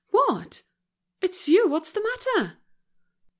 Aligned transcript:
"What! 0.09 0.63
It's 1.21 1.47
you; 1.47 1.67
what's 1.67 1.91
the 1.91 2.01
matter?" 2.01 2.57